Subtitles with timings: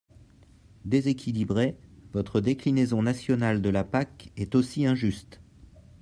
[0.83, 1.77] Déséquilibrée,
[2.11, 5.39] votre déclinaison nationale de la PAC est aussi injuste.